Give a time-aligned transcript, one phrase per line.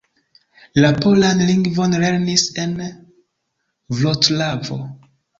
[0.83, 2.73] La polan lingvon lernis en
[3.99, 4.79] Vroclavo.